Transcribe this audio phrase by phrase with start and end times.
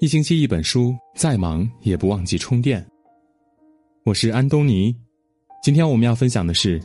[0.00, 2.86] 一星期一本书，再忙也不忘记充电。
[4.04, 4.94] 我是安东尼，
[5.60, 6.80] 今天我们要分享的是：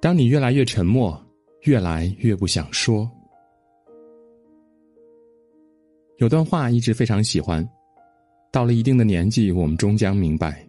[0.00, 1.22] 当你越来越沉默，
[1.64, 3.06] 越来越不想说。
[6.16, 7.68] 有段话一直非常喜欢，
[8.50, 10.66] 到了一定的年纪，我们终将明白，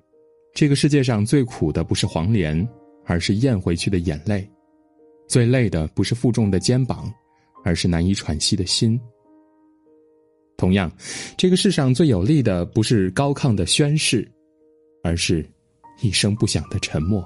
[0.54, 2.68] 这个世界上最苦的不是黄连，
[3.05, 4.41] 而是咽回去的眼泪；
[5.30, 7.09] 最累的不是负重的肩膀，
[7.64, 9.00] 而是难以喘息的心。
[10.57, 10.91] 同样，
[11.37, 14.29] 这个世上最有力的不是高亢的宣誓，
[15.04, 15.45] 而是
[16.01, 17.25] 一声不响的沉默。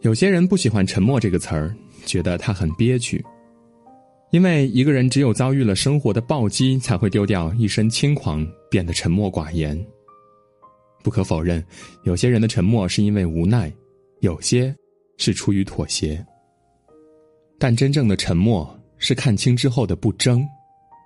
[0.00, 3.24] 有些人不喜欢“沉默”这个词儿，觉得它很憋屈，
[4.32, 9.80] 因为一个人只有遭遇了生活的暴击，才会丢掉一身轻狂，变得沉默寡言。
[11.02, 11.64] 不可否认，
[12.04, 13.72] 有些人的沉默是因为无奈，
[14.20, 14.74] 有些
[15.18, 16.24] 是出于妥协，
[17.58, 20.46] 但真正的沉默是看清之后的不争。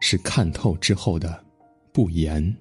[0.00, 1.44] 是看透之后的
[1.92, 2.56] 不言。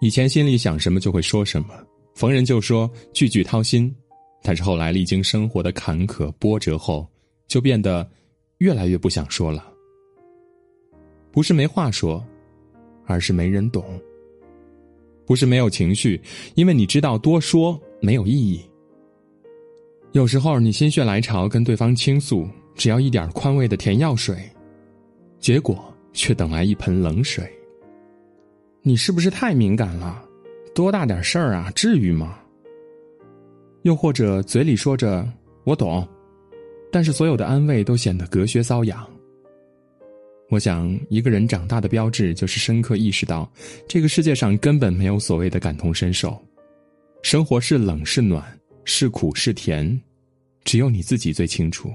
[0.00, 1.68] 以前心里想什么就会说什么，
[2.14, 3.94] 逢人就说，句句掏心。
[4.42, 7.06] 但是后来历经生活的坎坷波折后，
[7.46, 8.08] 就变得
[8.58, 9.70] 越来越不想说了。
[11.30, 12.24] 不是没话说，
[13.04, 13.84] 而是没人懂。
[15.26, 16.20] 不是没有情绪，
[16.54, 18.60] 因为你知道多说没有意义。
[20.12, 24.50] 有时候你心血来潮跟对方倾诉，只要一点宽慰的甜药水。
[25.40, 27.44] 结果却等来一盆冷水。
[28.82, 30.22] 你是不是太敏感了？
[30.74, 31.70] 多大点事儿啊？
[31.74, 32.38] 至于吗？
[33.82, 35.26] 又或者嘴里说着
[35.64, 36.06] “我懂”，
[36.92, 39.08] 但是所有的安慰都显得隔靴搔痒。
[40.50, 43.50] 我想，一个人长大的标志就是深刻意识到，
[43.88, 46.36] 这个世界上根本没有所谓的感同身受。
[47.22, 48.42] 生活是冷是暖，
[48.84, 50.00] 是苦是甜，
[50.64, 51.92] 只有你自己最清楚。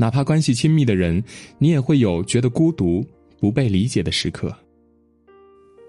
[0.00, 1.22] 哪怕关系亲密的人，
[1.58, 3.06] 你也会有觉得孤独、
[3.38, 4.50] 不被理解的时刻。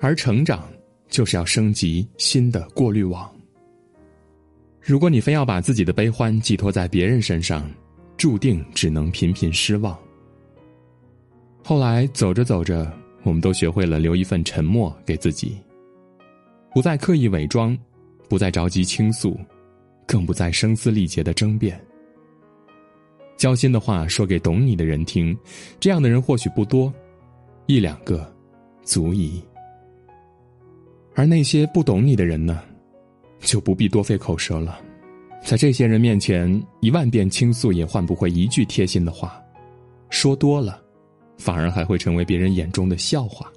[0.02, 0.70] 而成长，
[1.08, 3.34] 就是要升级新的过滤网。
[4.82, 7.66] 如果你非要把自己的悲欢寄托在别人身上，
[8.18, 9.98] 注定只能频频失望。
[11.64, 12.92] 后来走着走着，
[13.24, 15.56] 我们都学会了留一份沉默给自己，
[16.74, 17.78] 不再刻意伪装，
[18.28, 19.40] 不再着急倾诉，
[20.06, 21.82] 更不再声嘶力竭的争辩。
[23.42, 25.36] 交心的话说给懂你的人听，
[25.80, 26.94] 这样的人或许不多，
[27.66, 28.32] 一两个，
[28.84, 29.42] 足矣。
[31.16, 32.62] 而那些不懂你的人呢，
[33.40, 34.80] 就不必多费口舌了。
[35.44, 39.44] 在这些人面前，一万遍倾诉也换不回一句贴心的话，
[40.12, 40.80] 说多了，
[41.36, 43.52] 反而还会成为别人眼中的笑话。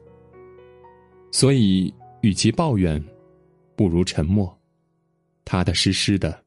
[1.30, 1.92] 所以，
[2.22, 3.04] 与其抱怨，
[3.76, 4.50] 不如沉默，
[5.44, 6.42] 踏踏实实的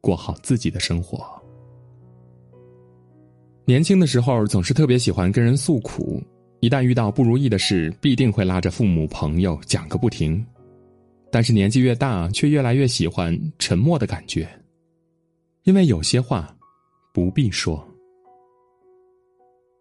[0.00, 1.22] 过好自己的生活。
[3.64, 6.20] 年轻的时候总是特别喜欢跟人诉苦，
[6.60, 10.44] 一旦遇到不如意的事，必定会拉着父母朋友讲个不停。
[11.30, 14.48] 但是年纪越大，却越来越喜欢沉默的感觉，
[15.62, 16.54] 因为有些话
[17.14, 17.82] 不必说。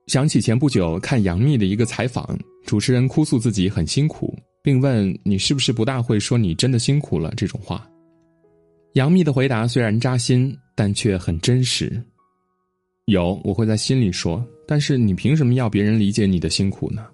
[0.07, 7.85] 想起前不久看杨幂的一个采访，主持人哭诉自己很辛苦，并问你是不是不大会说你真的辛苦了这种话。
[8.93, 12.01] 杨幂的回答虽然扎心，但却很真实。
[13.11, 14.43] 有，我会在心里说。
[14.65, 17.05] 但是你凭什么要别人理解你的辛苦呢？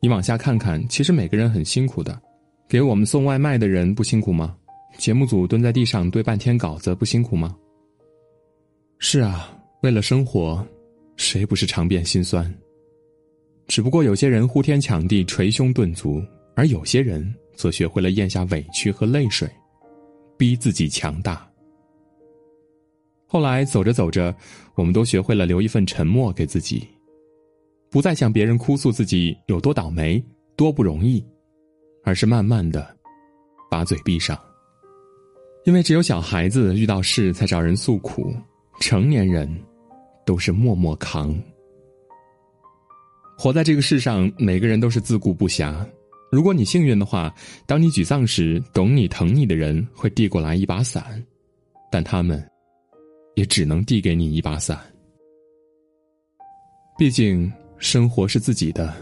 [0.00, 2.20] 你往下看看，其实每个人很辛苦的。
[2.68, 4.56] 给我们送外卖的人不辛苦吗？
[4.96, 7.56] 节目组蹲在地上对半天稿子不辛苦吗？
[8.98, 10.66] 是啊，为了生活，
[11.16, 12.52] 谁不是尝遍心酸？
[13.68, 16.20] 只不过有些人呼天抢地、捶胸顿足，
[16.56, 19.48] 而有些人则学会了咽下委屈和泪水，
[20.36, 21.48] 逼自己强大。
[23.30, 24.34] 后来走着走着，
[24.74, 26.88] 我们都学会了留一份沉默给自己，
[27.90, 30.22] 不再向别人哭诉自己有多倒霉、
[30.56, 31.22] 多不容易，
[32.04, 32.96] 而是慢慢的
[33.70, 34.36] 把嘴闭上。
[35.64, 38.34] 因为只有小孩子遇到事才找人诉苦，
[38.80, 39.46] 成年人
[40.24, 41.38] 都是默默扛。
[43.36, 45.86] 活在这个世上，每个人都是自顾不暇。
[46.32, 47.34] 如果你幸运的话，
[47.66, 51.22] 当你沮丧时，懂你疼你的人会递过来一把伞，
[51.92, 52.42] 但他们。
[53.38, 54.76] 也只能递给你一把伞。
[56.98, 58.92] 毕竟生活是自己的，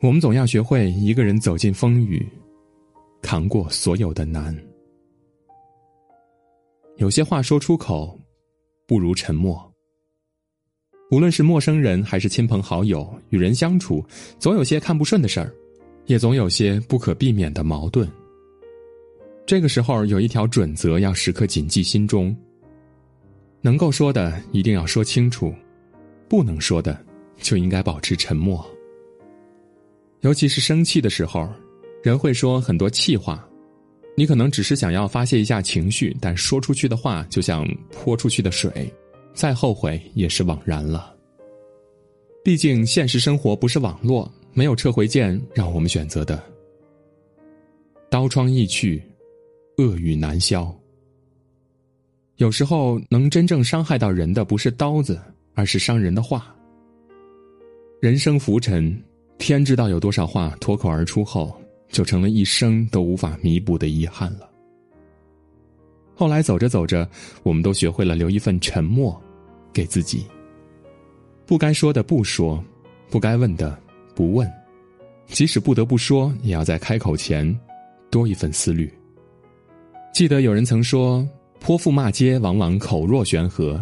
[0.00, 2.28] 我们总要学会一个人走进风雨，
[3.22, 4.52] 扛过所有的难。
[6.96, 8.18] 有些话说出口，
[8.88, 9.72] 不如沉默。
[11.12, 14.04] 无论是陌生人还是亲朋好友，与人相处，
[14.40, 15.54] 总有些看不顺的事儿，
[16.06, 18.10] 也总有些不可避免的矛盾。
[19.46, 22.36] 这个时候，有一条准则要时刻谨记心中。
[23.62, 25.54] 能够说的一定要说清楚，
[26.28, 26.98] 不能说的
[27.40, 28.64] 就应该保持沉默。
[30.20, 31.48] 尤其是生气的时候，
[32.02, 33.46] 人会说很多气话。
[34.16, 38.92] 你可能只是想要发泄一下情绪，但说出去的话就像泼出去的水，
[39.32, 41.14] 再后悔也是枉然了。
[42.44, 46.42] 毕竟现实生活不是网络，没有撤回键让我们选择的。
[48.10, 49.02] 刀疮易去，
[49.76, 50.74] 恶语难消。
[52.40, 55.20] 有时候能真正伤害到人的不是刀子，
[55.52, 56.56] 而是伤人的话。
[58.00, 58.98] 人生浮沉，
[59.36, 61.54] 天知道有多少话脱口而出后。
[61.90, 64.48] 就成了一生都无法弥补的遗憾了。
[66.14, 67.06] 后来走着走着，
[67.42, 69.20] 我们都学会了留一份沉默，
[69.72, 70.24] 给自己。
[71.44, 72.64] 不该说的不说，
[73.08, 73.76] 不该问的
[74.14, 74.48] 不问，
[75.26, 77.58] 即使不得不说，也要在开口前
[78.08, 78.88] 多一份思虑。
[80.14, 81.28] 记得有人曾说
[81.60, 83.80] ：“泼妇骂街往往口若悬河，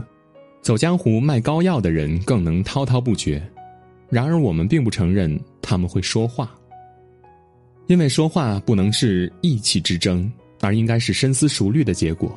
[0.60, 3.42] 走江湖卖膏药的人更能滔滔不绝。”
[4.10, 6.54] 然而，我们并不承认他们会说话。
[7.86, 10.30] 因为说话不能是意气之争，
[10.60, 12.36] 而应该是深思熟虑的结果。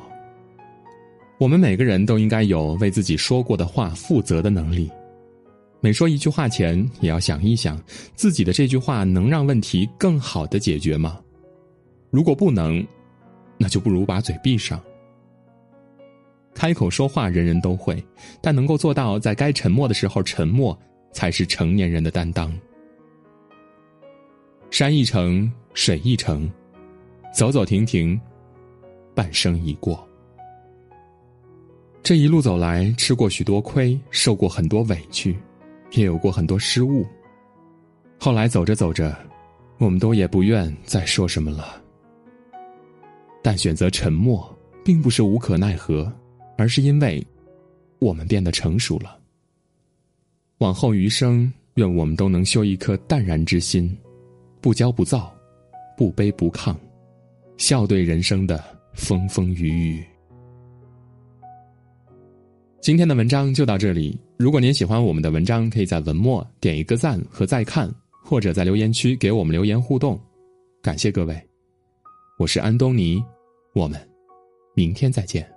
[1.38, 4.90] 我们每个人都应该有为自己说过的话负责的能力。
[5.80, 7.82] 每说一句话前，也要想一想，
[8.14, 11.18] 自己的这句话能让问题更好的解决吗？
[12.10, 12.86] 如果不能，
[13.58, 14.80] 那就不如把嘴闭上。
[16.54, 18.02] 开口说话，人人都会，
[18.40, 20.78] 但能够做到在该沉默的时候沉默，
[21.12, 22.52] 才是成年人的担当。
[24.70, 26.50] 山一程，水一程，
[27.34, 28.18] 走走停停，
[29.14, 30.06] 半生已过。
[32.02, 35.36] 这一路走来，吃过许多亏，受过很多委屈，
[35.92, 37.06] 也有过很多失误。
[38.18, 39.16] 后来走着走着，
[39.78, 41.80] 我们都也不愿再说什么了。
[43.42, 46.12] 但选择沉默，并不是无可奈何，
[46.62, 47.20] 而是因为，
[47.98, 49.18] 我们变得成熟了。
[50.58, 53.92] 往后余生，愿我们都能修一颗淡然之心。
[54.60, 55.34] 不骄不躁，
[55.96, 56.72] 不卑不亢，
[57.56, 58.62] 笑对人生的
[58.94, 60.04] 风风雨雨。
[62.80, 64.16] 今天的文章就到这里。
[64.36, 67.92] 如果您喜欢我们的文章，可以在文末点一个赞和再看，
[68.22, 70.16] 或者在留言区给我们留言互动。
[70.80, 71.44] 感谢各位，
[72.38, 73.20] 我是安东尼，
[73.74, 74.00] 我们
[74.76, 75.51] 明天再见。